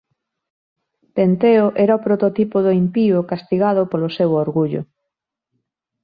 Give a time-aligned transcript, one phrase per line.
[1.15, 4.81] Penteo era o prototipo do impío castigado polo seu orgullo.